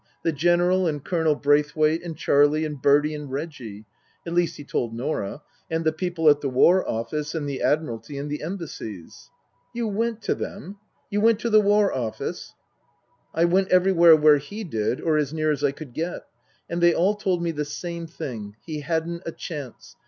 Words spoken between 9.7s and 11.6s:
You went to them? You went to